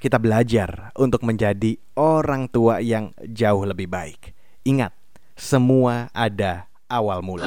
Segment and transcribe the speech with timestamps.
[0.00, 4.32] kita belajar untuk menjadi orang tua yang jauh lebih baik.
[4.64, 4.96] Ingat,
[5.36, 7.44] semua ada awal mula.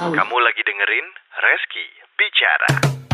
[0.00, 1.06] Kamu lagi dengerin
[1.44, 1.86] Reski
[2.16, 3.11] Bicara.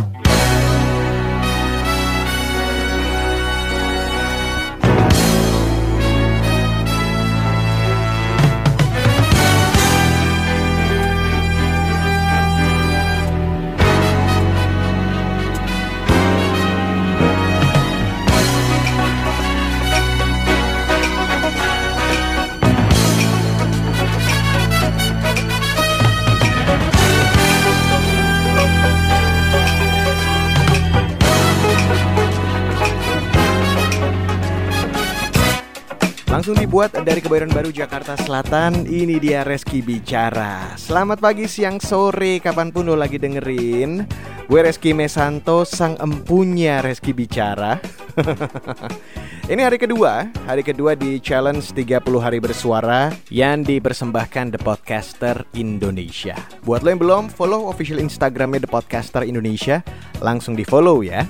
[36.28, 38.84] Langsung dibuat dari Kebayoran Baru Jakarta Selatan.
[38.84, 40.77] Ini dia Reski Bicara.
[40.77, 44.04] Selamat pagi, siang, sore Kapan pun lo lagi dengerin.
[44.45, 47.80] Gue Reski Mesanto Sang empunya Reski Bicara.
[49.48, 56.37] Ini hari kedua Hari kedua di challenge 30 hari bersuara Yang dipersembahkan The Podcaster Indonesia.
[56.60, 59.80] Buat lo yang belum follow official Instagramnya The Podcaster Indonesia.
[60.21, 61.24] Langsung di follow ya.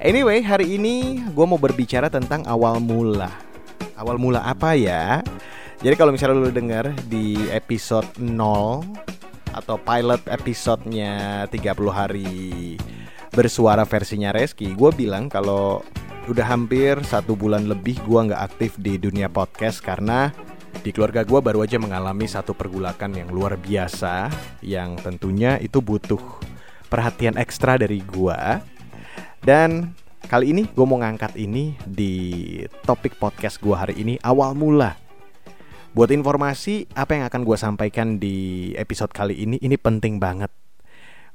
[0.00, 3.47] Anyway, hari ini gue mau berbicara tentang awal mula
[3.98, 5.20] Awal mula apa ya?
[5.82, 8.86] Jadi kalau misalnya lu denger di episode 0
[9.54, 12.78] atau pilot episodenya 30 hari
[13.34, 15.82] bersuara versinya Reski, gue bilang kalau
[16.30, 20.28] udah hampir satu bulan lebih gue nggak aktif di dunia podcast karena
[20.84, 24.28] di keluarga gue baru aja mengalami satu pergulakan yang luar biasa
[24.60, 26.20] yang tentunya itu butuh
[26.92, 28.40] perhatian ekstra dari gue
[29.40, 29.94] dan
[30.26, 32.12] Kali ini gue mau ngangkat ini di
[32.82, 34.98] topik podcast gue hari ini awal mula.
[35.94, 40.50] Buat informasi apa yang akan gue sampaikan di episode kali ini ini penting banget.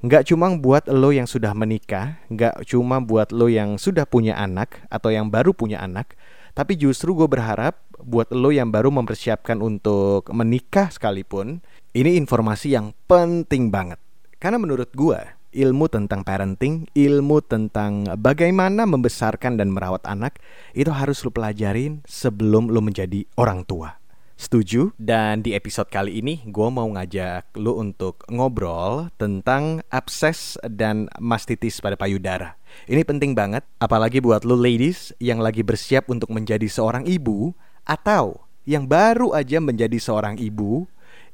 [0.04, 4.84] Nggak cuma buat lo yang sudah menikah, nggak cuma buat lo yang sudah punya anak
[4.92, 6.20] atau yang baru punya anak,
[6.52, 11.64] tapi justru gue berharap buat lo yang baru mempersiapkan untuk menikah sekalipun,
[11.96, 13.98] ini informasi yang penting banget.
[14.44, 15.18] Karena menurut gue,
[15.54, 20.42] ilmu tentang parenting, ilmu tentang bagaimana membesarkan dan merawat anak
[20.74, 24.02] itu harus lu pelajarin sebelum lu menjadi orang tua.
[24.34, 24.92] Setuju?
[24.98, 31.78] Dan di episode kali ini gue mau ngajak lu untuk ngobrol tentang abses dan mastitis
[31.80, 32.58] pada payudara.
[32.90, 37.54] Ini penting banget, apalagi buat lu ladies yang lagi bersiap untuk menjadi seorang ibu
[37.86, 40.90] atau yang baru aja menjadi seorang ibu.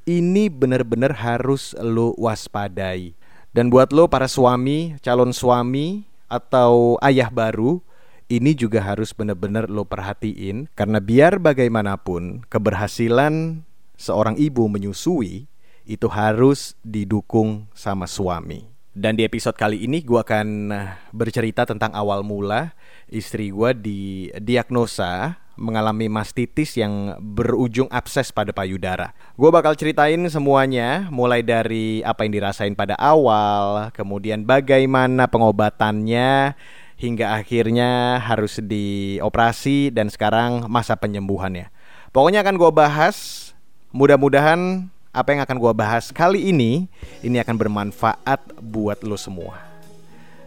[0.09, 3.18] Ini benar-benar harus lu waspadai
[3.49, 7.81] dan buat lo para suami, calon suami atau ayah baru,
[8.29, 13.65] ini juga harus benar-benar lo perhatiin karena biar bagaimanapun keberhasilan
[13.97, 15.49] seorang ibu menyusui
[15.89, 18.69] itu harus didukung sama suami.
[18.93, 20.69] Dan di episode kali ini gue akan
[21.09, 22.77] bercerita tentang awal mula
[23.09, 29.11] istri gue didiagnosa mengalami mastitis yang berujung abses pada payudara.
[29.35, 36.55] Gue bakal ceritain semuanya, mulai dari apa yang dirasain pada awal, kemudian bagaimana pengobatannya,
[36.95, 41.67] hingga akhirnya harus dioperasi dan sekarang masa penyembuhannya.
[42.15, 43.51] Pokoknya akan gue bahas,
[43.91, 46.87] mudah-mudahan apa yang akan gue bahas kali ini,
[47.19, 49.59] ini akan bermanfaat buat lo semua.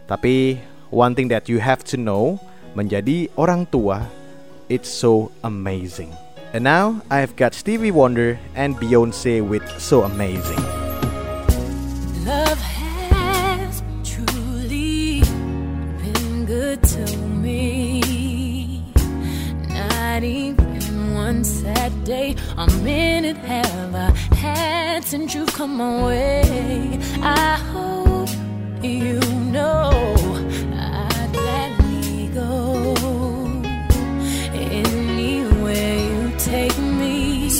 [0.09, 0.57] Tapi
[0.89, 2.41] one thing that you have to know,
[2.73, 4.09] menjadi orang tua
[4.69, 6.15] It's so amazing.
[6.53, 10.63] And now I've got Stevie Wonder and Beyonce with So Amazing.
[12.23, 15.21] Love has truly
[16.01, 18.93] been good to me.
[19.69, 26.99] Not even one sad day, a minute have I had since you've come my way.
[27.21, 28.29] I hope
[28.83, 29.19] you
[29.51, 30.32] know.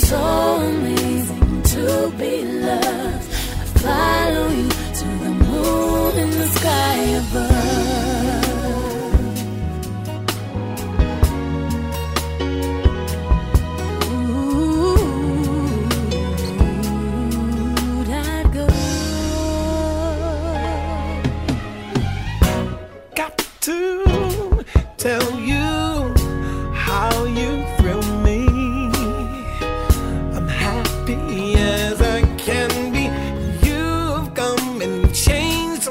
[0.04, 3.28] so amazing to be loved.
[3.60, 7.53] I follow you to the moon and the sky above.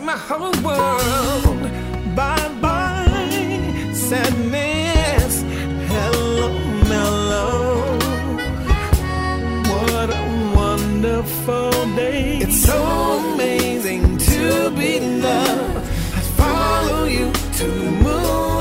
[0.03, 1.61] my whole world.
[2.13, 5.41] Bye bye, sadness.
[5.87, 6.49] Hello,
[6.89, 7.97] mellow.
[9.71, 12.39] What a wonderful day.
[12.41, 12.77] It's so
[13.33, 15.77] amazing to be loved.
[16.17, 18.52] I follow you to the moon.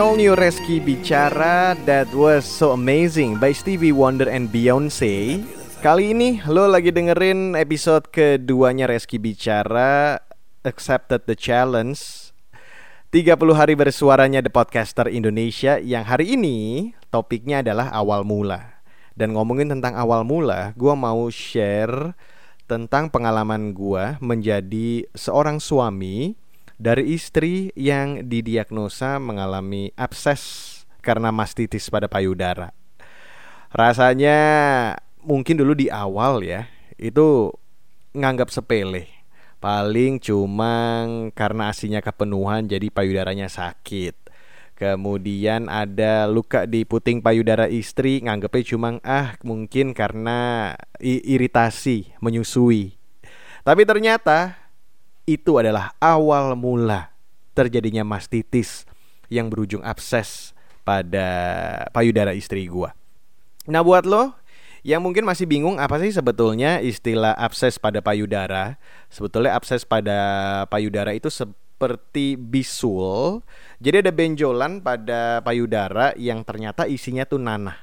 [0.00, 1.76] All new Reski Bicara?
[1.84, 5.44] That Was So Amazing by Stevie Wonder and Beyonce
[5.84, 10.16] Kali ini lo lagi dengerin episode keduanya Reski Bicara
[10.64, 12.00] Accepted the Challenge.
[13.12, 16.56] 30 hari bersuaranya The Podcaster Indonesia Yang hari ini
[17.12, 18.80] topiknya adalah awal mula.
[19.12, 22.16] Dan ngomongin tentang awal mula Gua mau share
[22.64, 26.39] tentang pengalaman gua menjadi seorang suami
[26.80, 30.66] dari istri yang didiagnosa mengalami abses
[31.04, 32.72] karena mastitis pada payudara.
[33.68, 34.40] Rasanya
[35.20, 36.64] mungkin dulu di awal ya
[36.96, 37.52] itu
[38.16, 39.12] nganggap sepele.
[39.60, 41.04] Paling cuma
[41.36, 44.16] karena asinya kepenuhan jadi payudaranya sakit.
[44.72, 50.72] Kemudian ada luka di puting payudara istri nganggapnya cuma ah mungkin karena
[51.04, 52.96] iritasi menyusui.
[53.60, 54.56] Tapi ternyata
[55.30, 57.14] itu adalah awal mula
[57.54, 58.82] terjadinya mastitis
[59.30, 60.50] yang berujung abses
[60.82, 61.28] pada
[61.94, 62.90] payudara istri gua.
[63.70, 64.34] Nah, buat lo
[64.82, 68.74] yang mungkin masih bingung apa sih sebetulnya istilah abses pada payudara?
[69.06, 70.18] Sebetulnya abses pada
[70.66, 73.44] payudara itu seperti bisul.
[73.78, 77.78] Jadi ada benjolan pada payudara yang ternyata isinya tuh nanah.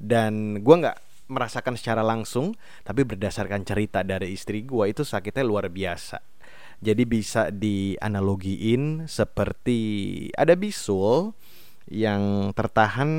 [0.00, 0.98] Dan gua nggak
[1.30, 6.18] merasakan secara langsung, tapi berdasarkan cerita dari istri gua itu sakitnya luar biasa.
[6.80, 9.78] Jadi bisa dianalogiin seperti
[10.34, 11.36] ada bisul
[11.92, 13.10] yang tertahan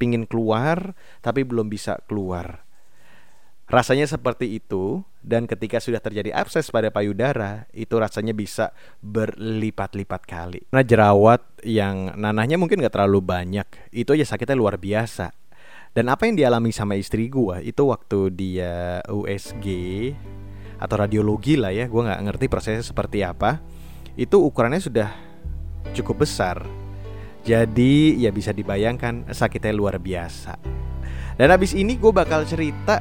[0.00, 2.66] pingin keluar tapi belum bisa keluar.
[3.70, 10.60] Rasanya seperti itu dan ketika sudah terjadi abses pada payudara itu rasanya bisa berlipat-lipat kali.
[10.74, 15.30] Nah jerawat yang nanahnya mungkin gak terlalu banyak itu aja sakitnya luar biasa.
[15.90, 19.66] Dan apa yang dialami sama istri gua itu waktu dia USG
[20.78, 23.58] atau radiologi lah ya, gua nggak ngerti prosesnya seperti apa.
[24.14, 25.10] Itu ukurannya sudah
[25.90, 26.62] cukup besar.
[27.42, 30.54] Jadi ya bisa dibayangkan sakitnya luar biasa.
[31.34, 33.00] Dan habis ini gue bakal cerita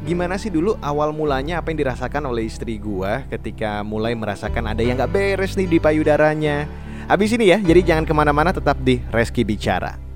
[0.00, 4.80] gimana sih dulu awal mulanya apa yang dirasakan oleh istri gua ketika mulai merasakan ada
[4.80, 6.64] yang gak beres nih di payudaranya.
[7.06, 10.09] Habis ini ya, jadi jangan ke mana-mana tetap di Reski Bicara.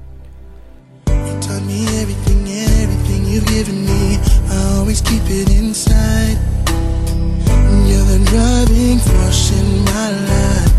[3.54, 4.18] Given me.
[4.50, 6.36] I always keep it inside.
[7.86, 10.72] You're the driving force in my life.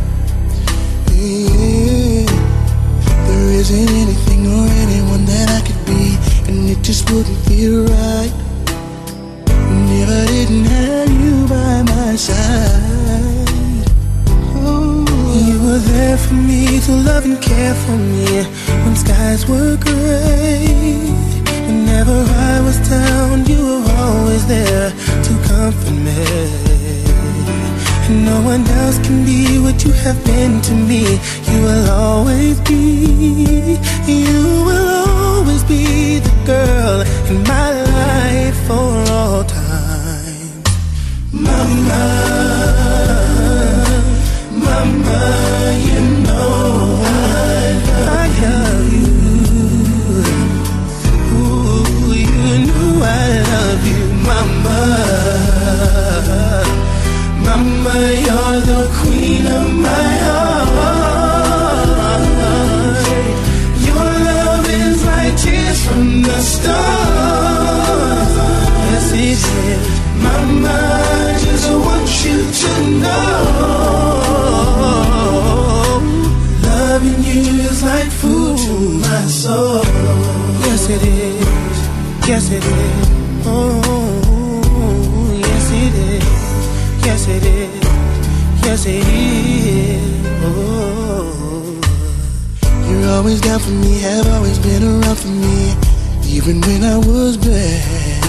[1.16, 2.28] Yeah.
[3.28, 6.18] There isn't anything or anyone that I could be
[6.50, 8.34] And it just wouldn't feel right
[10.02, 13.88] if I didn't have you by my side.
[14.68, 15.06] Oh,
[15.48, 18.44] you were there for me to love and care for me
[18.84, 21.25] when skies were gray.
[21.68, 22.18] Whenever
[22.52, 24.90] I was down, you were always there
[25.28, 26.24] to comfort me.
[28.08, 31.04] And no one else can be what you have been to me.
[31.50, 39.44] You will always be, you will always be the girl in my life for all
[39.44, 40.64] time.
[41.32, 42.06] Mama,
[44.66, 45.22] Mama,
[45.88, 47.35] you know I
[54.66, 56.36] Mama.
[57.46, 57.96] Mama,
[58.26, 61.86] you're the queen of my heart.
[63.88, 67.06] Your love is like tears from the stars.
[70.26, 70.80] Mama,
[71.44, 72.72] just want you to
[73.04, 73.36] know.
[76.64, 78.74] Loving you is like food to
[79.06, 79.84] my soul.
[80.66, 81.48] Yes, it is.
[82.28, 83.08] Yes, it is.
[83.46, 84.05] Oh,
[88.76, 90.02] Yes.
[90.44, 91.80] Oh.
[92.90, 95.74] You're always down for me, have always been around for me,
[96.28, 98.26] even when I was bad.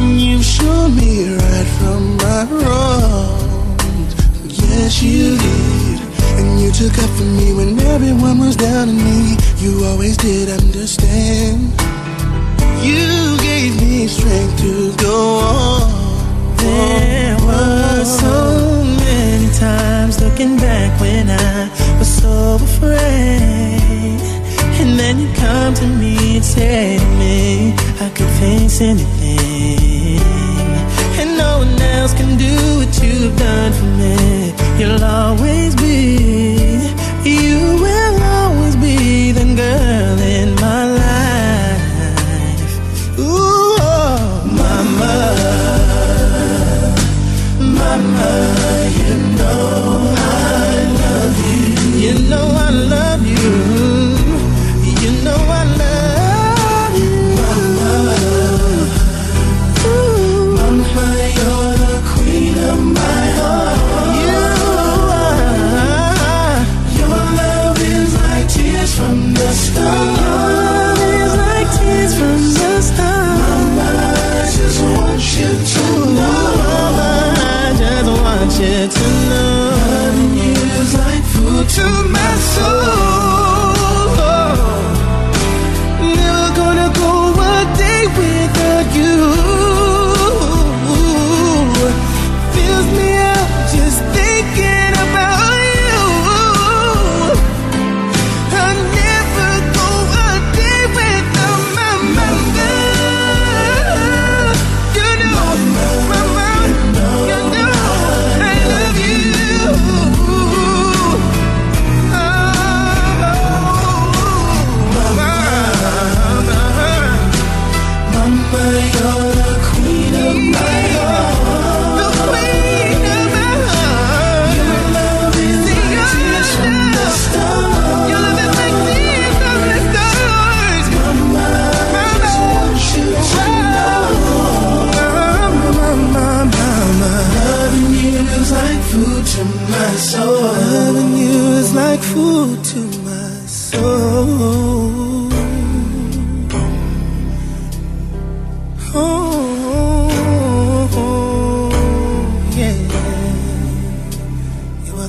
[0.00, 4.14] You've shown me right from my wrongs.
[4.48, 6.00] Yes, you did.
[6.38, 9.36] And you took up for me when everyone was down on me.
[9.58, 11.60] You always did understand.
[12.80, 16.56] You gave me strength to go on.
[16.56, 19.01] There were so
[19.62, 24.18] times looking back when I was so afraid.
[24.80, 27.38] And then you come to me and to me,
[28.04, 30.18] I could face anything.
[31.20, 34.16] And no one else can do what you've done for me.
[34.78, 36.41] You'll always be,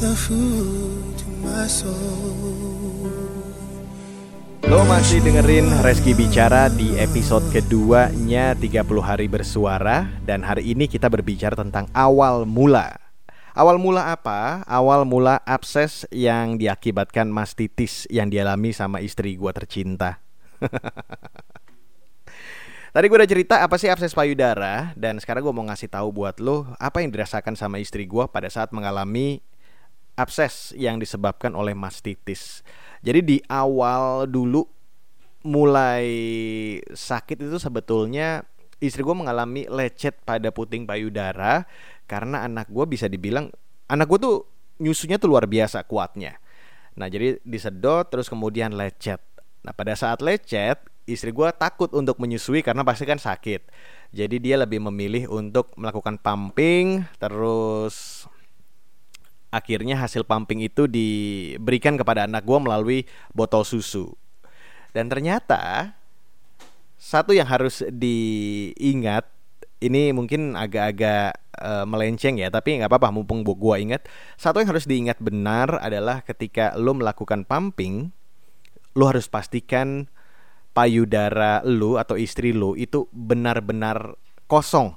[0.04, 3.08] the food to my soul.
[4.68, 11.12] Lo masih dengerin Reski Bicara di episode keduanya 30 hari bersuara Dan hari ini kita
[11.12, 12.96] berbicara tentang awal mula
[13.56, 14.64] Awal mula apa?
[14.68, 20.20] Awal mula abses yang diakibatkan mastitis yang dialami sama istri gua tercinta
[22.96, 26.40] Tadi gue udah cerita apa sih abses payudara Dan sekarang gue mau ngasih tahu buat
[26.44, 29.44] lo Apa yang dirasakan sama istri gua pada saat mengalami
[30.14, 32.62] abses yang disebabkan oleh mastitis
[33.04, 34.64] Jadi di awal dulu
[35.44, 36.08] mulai
[36.88, 38.48] sakit itu sebetulnya
[38.80, 41.68] istri gue mengalami lecet pada puting payudara
[42.08, 43.52] karena anak gue bisa dibilang
[43.92, 44.38] anak gue tuh
[44.80, 46.40] nyusunya tuh luar biasa kuatnya.
[46.96, 49.20] Nah jadi disedot terus kemudian lecet.
[49.68, 53.68] Nah pada saat lecet istri gue takut untuk menyusui karena pasti kan sakit.
[54.14, 58.28] Jadi dia lebih memilih untuk melakukan pumping, terus
[59.54, 63.00] akhirnya hasil pumping itu diberikan kepada anak gue melalui
[63.38, 64.10] botol susu.
[64.90, 65.94] Dan ternyata
[66.98, 69.30] satu yang harus diingat
[69.84, 74.08] ini mungkin agak-agak eh, melenceng ya, tapi nggak apa-apa mumpung gua ingat.
[74.40, 78.16] Satu yang harus diingat benar adalah ketika lo melakukan pumping,
[78.96, 80.08] lo harus pastikan
[80.72, 84.16] payudara lo atau istri lo itu benar-benar
[84.48, 84.96] kosong.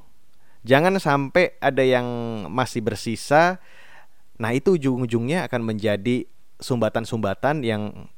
[0.66, 2.06] Jangan sampai ada yang
[2.50, 3.58] masih bersisa.
[4.36, 6.28] Nah, itu ujung-ujungnya akan menjadi
[6.60, 8.08] sumbatan-sumbatan yang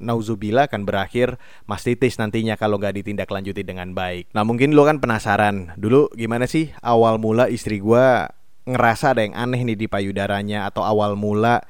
[0.00, 1.36] nauzubillah akan berakhir
[1.68, 4.32] mastitis nantinya kalau nggak ditindaklanjuti dengan baik.
[4.32, 8.32] Nah mungkin lo kan penasaran dulu gimana sih awal mula istri gua
[8.64, 11.60] ngerasa ada yang aneh nih di payudaranya atau awal mula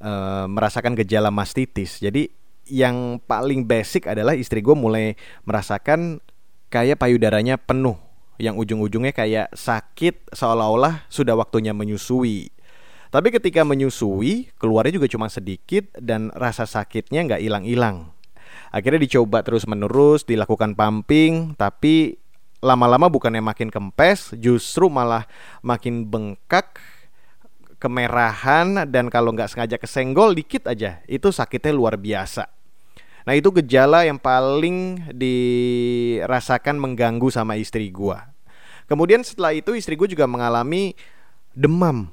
[0.00, 2.00] eh, merasakan gejala mastitis.
[2.00, 2.32] Jadi
[2.64, 6.24] yang paling basic adalah istri gua mulai merasakan
[6.72, 7.94] kayak payudaranya penuh,
[8.40, 12.50] yang ujung-ujungnya kayak sakit seolah-olah sudah waktunya menyusui.
[13.14, 18.10] Tapi ketika menyusui, keluarnya juga cuma sedikit dan rasa sakitnya nggak hilang-hilang.
[18.74, 22.18] Akhirnya dicoba terus-menerus, dilakukan pumping, tapi
[22.58, 25.30] lama-lama bukannya makin kempes, justru malah
[25.62, 26.82] makin bengkak,
[27.78, 32.50] kemerahan, dan kalau nggak sengaja kesenggol dikit aja, itu sakitnya luar biasa.
[33.30, 38.26] Nah itu gejala yang paling dirasakan mengganggu sama istri gua.
[38.90, 40.98] Kemudian setelah itu istri gue juga mengalami
[41.54, 42.10] demam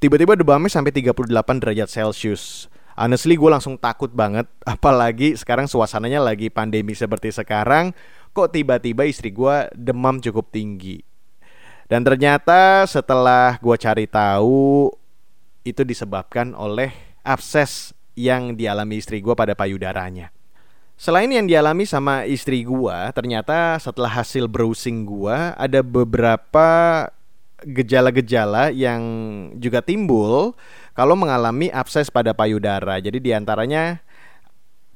[0.00, 2.72] Tiba-tiba demamnya sampai 38 derajat Celcius.
[2.96, 4.48] Honestly gue langsung takut banget.
[4.64, 7.92] Apalagi sekarang suasananya lagi pandemi seperti sekarang
[8.32, 11.04] Kok tiba-tiba istri gue demam cukup tinggi.
[11.84, 14.88] Dan ternyata setelah gue cari tahu
[15.68, 20.32] Itu disebabkan oleh abses yang dialami istri gue pada payudaranya.
[21.00, 26.68] Selain yang dialami sama istri gua, ternyata setelah hasil browsing gua ada beberapa
[27.64, 29.02] gejala-gejala yang
[29.56, 30.56] juga timbul
[30.96, 33.00] kalau mengalami abses pada payudara.
[33.00, 34.00] Jadi di antaranya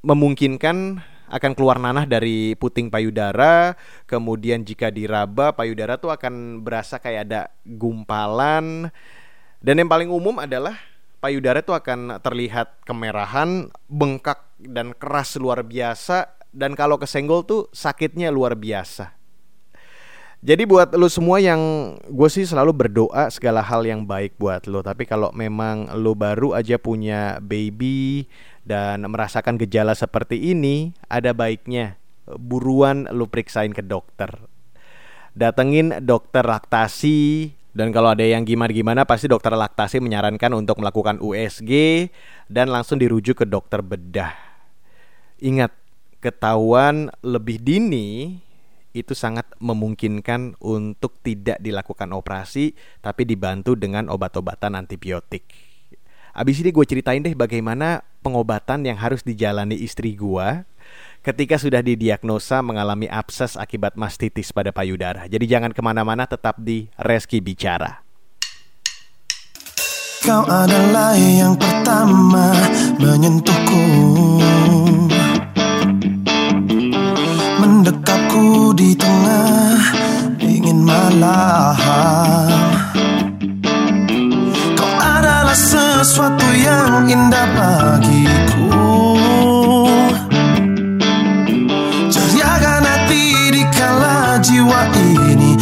[0.04, 3.74] memungkinkan akan keluar nanah dari puting payudara,
[4.04, 8.92] kemudian jika diraba payudara tuh akan berasa kayak ada gumpalan.
[9.64, 10.76] Dan yang paling umum adalah
[11.24, 18.30] payudara tuh akan terlihat kemerahan, bengkak dan keras luar biasa dan kalau kesenggol tuh sakitnya
[18.30, 19.23] luar biasa.
[20.44, 21.56] Jadi buat lu semua yang
[22.04, 24.84] gue sih selalu berdoa segala hal yang baik buat lo.
[24.84, 28.28] Tapi kalau memang lo baru aja punya baby
[28.60, 31.96] dan merasakan gejala seperti ini, ada baiknya
[32.36, 34.28] buruan lu periksain ke dokter.
[35.32, 41.72] Datengin dokter laktasi dan kalau ada yang gimana-gimana pasti dokter laktasi menyarankan untuk melakukan USG
[42.52, 44.36] dan langsung dirujuk ke dokter bedah.
[45.40, 45.72] Ingat,
[46.20, 48.43] ketahuan lebih dini
[48.94, 55.44] itu sangat memungkinkan untuk tidak dilakukan operasi tapi dibantu dengan obat-obatan antibiotik.
[56.34, 60.66] Abis ini gue ceritain deh bagaimana pengobatan yang harus dijalani istri gue
[61.22, 65.30] ketika sudah didiagnosa mengalami abses akibat mastitis pada payudara.
[65.30, 68.04] Jadi jangan ke mana-mana, tetap di Reski Bicara.
[70.24, 72.56] Kau adalah yang pertama
[72.96, 73.84] menyentuhku
[77.84, 79.76] Mendekapku di tengah
[80.40, 81.76] dingin malam
[84.72, 88.72] Kau adalah sesuatu yang indah bagiku.
[92.08, 95.52] Ceriakan hati di kala jiwa ini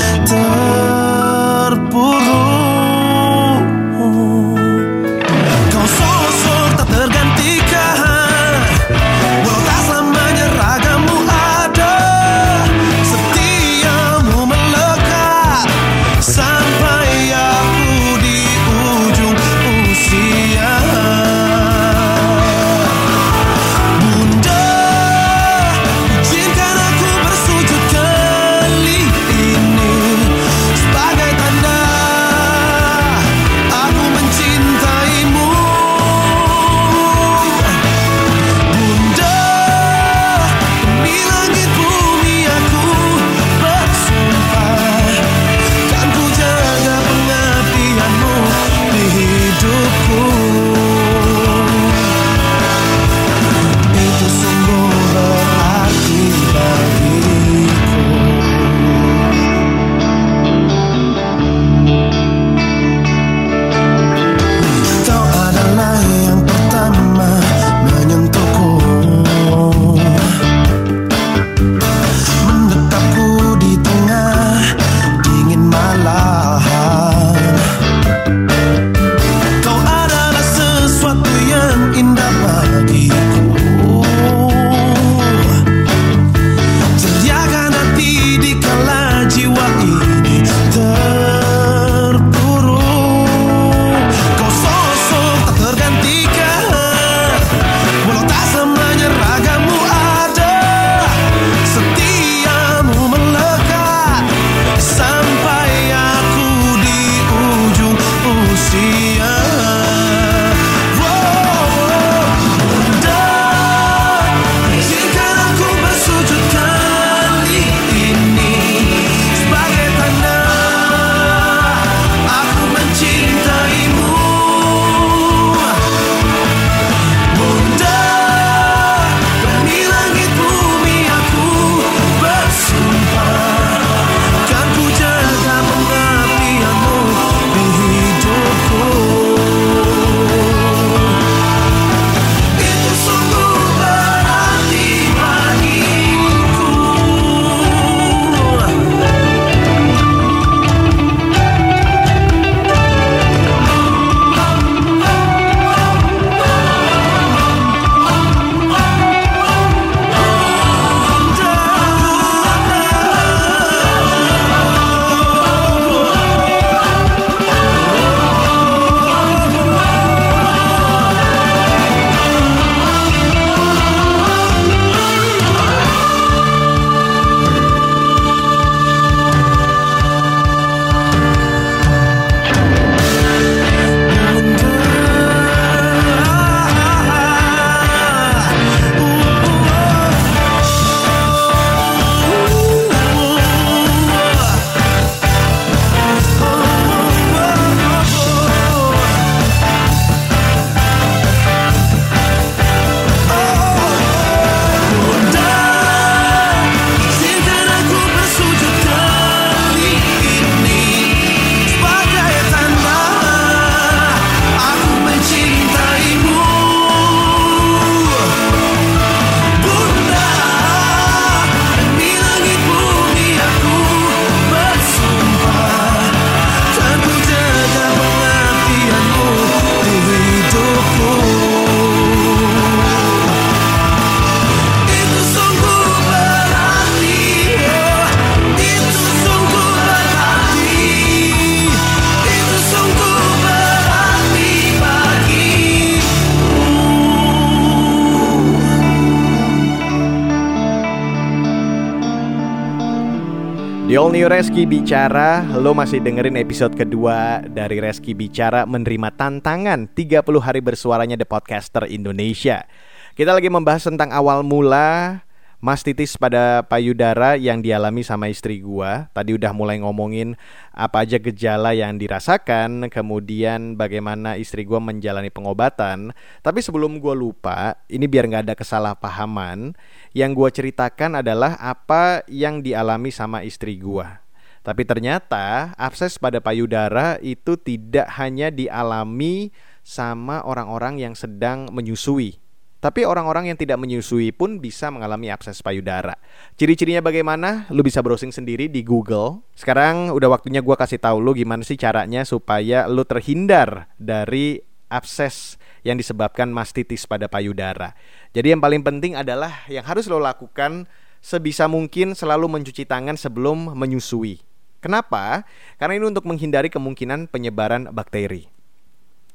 [254.13, 255.41] New Reski Bicara.
[255.57, 261.89] Lo masih dengerin episode kedua dari Reski Bicara Menerima tantangan 30 hari bersuaranya The Podcaster
[261.89, 262.69] Indonesia.
[263.17, 265.25] Kita lagi membahas tentang awal mula
[265.63, 269.07] mastitis pada payudara yang dialami sama istri gua.
[269.15, 270.35] Tadi udah mulai ngomongin
[270.75, 276.11] apa aja gejala yang dirasakan, kemudian bagaimana istri gua menjalani pengobatan.
[276.43, 279.79] Tapi sebelum gua lupa, ini biar nggak ada kesalahpahaman,
[280.13, 284.19] yang gua ceritakan adalah apa yang dialami sama istri gua.
[284.67, 289.51] Tapi ternyata abses pada payudara itu tidak hanya dialami
[289.83, 292.42] sama orang-orang yang sedang menyusui
[292.83, 296.19] tapi orang-orang yang tidak menyusui pun bisa mengalami abses payudara.
[296.59, 297.71] Ciri-cirinya bagaimana?
[297.71, 299.47] Lu bisa browsing sendiri di Google.
[299.55, 304.59] Sekarang udah waktunya gua kasih tahu lu gimana sih caranya supaya lu terhindar dari
[304.91, 307.95] abses yang disebabkan mastitis pada payudara.
[308.35, 310.91] Jadi yang paling penting adalah yang harus lo lakukan
[311.23, 314.43] sebisa mungkin selalu mencuci tangan sebelum menyusui.
[314.83, 315.47] Kenapa?
[315.79, 318.51] Karena ini untuk menghindari kemungkinan penyebaran bakteri.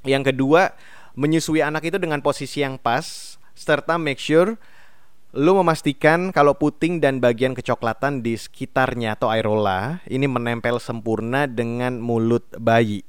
[0.04, 0.76] Yang kedua,
[1.16, 4.62] menyusui anak itu dengan posisi yang pas serta make sure
[5.36, 12.00] lu memastikan kalau puting dan bagian kecoklatan di sekitarnya atau aerola ini menempel sempurna dengan
[12.00, 13.04] mulut bayi.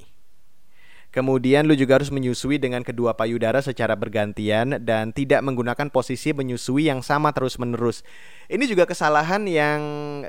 [1.09, 6.93] Kemudian lu juga harus menyusui dengan kedua payudara secara bergantian dan tidak menggunakan posisi menyusui
[6.93, 8.05] yang sama terus-menerus.
[8.45, 9.81] Ini juga kesalahan yang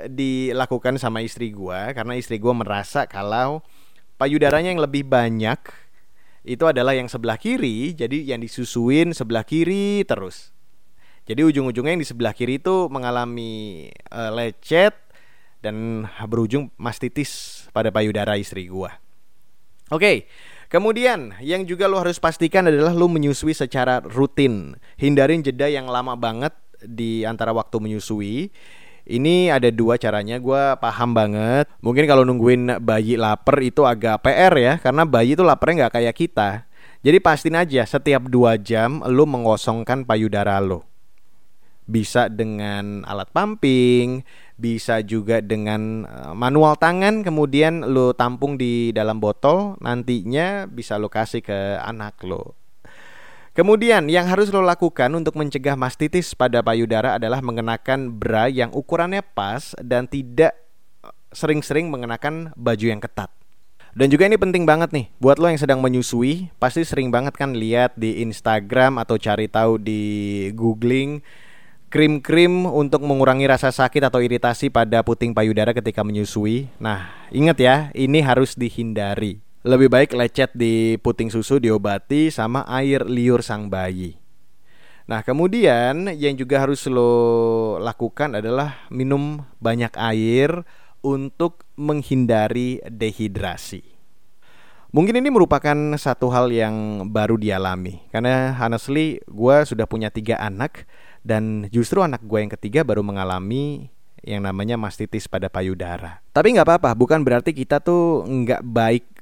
[0.08, 3.60] dilakukan sama istri gua karena istri gua merasa kalau
[4.16, 5.60] payudaranya yang lebih banyak
[6.40, 10.56] itu adalah yang sebelah kiri, jadi yang disusuin sebelah kiri terus.
[11.28, 14.96] Jadi ujung-ujungnya yang di sebelah kiri itu mengalami uh, lecet
[15.60, 18.96] dan berujung mastitis pada payudara istri gua.
[19.92, 20.26] Oke,
[20.72, 24.80] kemudian yang juga lo harus pastikan adalah lo menyusui secara rutin.
[24.96, 28.48] Hindarin jeda yang lama banget di antara waktu menyusui
[29.10, 31.66] ini ada dua caranya, gue paham banget.
[31.82, 36.14] Mungkin kalau nungguin bayi lapar itu agak PR ya, karena bayi itu laparnya nggak kayak
[36.14, 36.50] kita.
[37.02, 40.86] Jadi pastiin aja setiap dua jam lo mengosongkan payudara lo.
[41.90, 44.22] Bisa dengan alat pumping,
[44.54, 51.10] bisa juga dengan eh, manual tangan, kemudian lo tampung di dalam botol, nantinya bisa lo
[51.10, 52.59] kasih ke anak lo.
[53.50, 59.26] Kemudian yang harus lo lakukan untuk mencegah mastitis pada payudara adalah mengenakan bra yang ukurannya
[59.26, 60.54] pas dan tidak
[61.02, 63.26] eh, sering-sering mengenakan baju yang ketat.
[63.90, 67.58] Dan juga ini penting banget nih buat lo yang sedang menyusui, pasti sering banget kan
[67.58, 70.02] lihat di Instagram atau cari tahu di
[70.54, 71.18] googling
[71.90, 76.70] krim-krim untuk mengurangi rasa sakit atau iritasi pada puting payudara ketika menyusui.
[76.78, 83.04] Nah, ingat ya, ini harus dihindari lebih baik lecet di puting susu diobati sama air
[83.04, 84.16] liur sang bayi.
[85.04, 90.64] Nah, kemudian yang juga harus lo lakukan adalah minum banyak air
[91.04, 93.82] untuk menghindari dehidrasi.
[94.90, 100.82] Mungkin ini merupakan satu hal yang baru dialami Karena honestly gue sudah punya tiga anak
[101.22, 103.86] Dan justru anak gue yang ketiga baru mengalami
[104.26, 109.19] yang namanya mastitis pada payudara Tapi nggak apa-apa, bukan berarti kita tuh nggak baik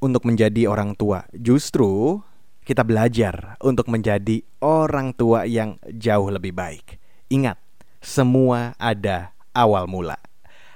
[0.00, 1.24] untuk menjadi orang tua.
[1.32, 2.20] Justru
[2.66, 6.98] kita belajar untuk menjadi orang tua yang jauh lebih baik.
[7.30, 7.58] Ingat,
[8.02, 10.18] semua ada awal mula.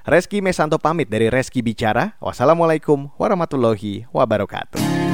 [0.07, 2.17] Reski Mesanto pamit dari Reski Bicara.
[2.23, 5.10] Wassalamualaikum warahmatullahi wabarakatuh.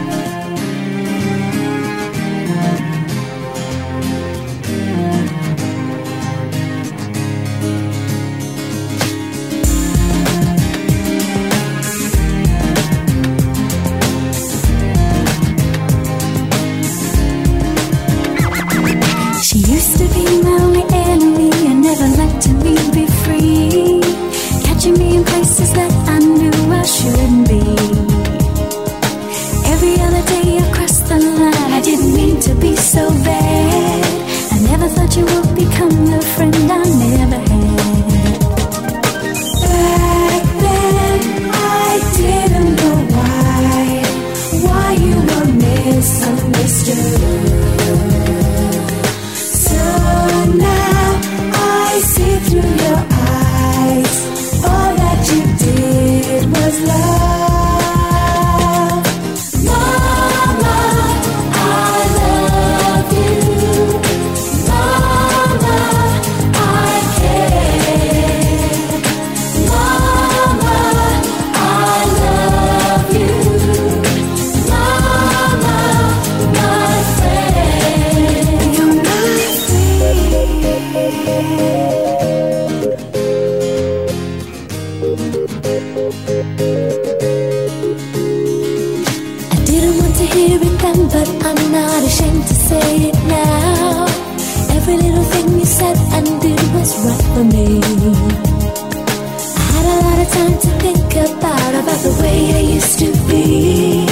[102.54, 104.06] I used to be.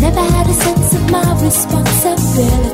[0.00, 2.73] Never had a sense of my responsibility.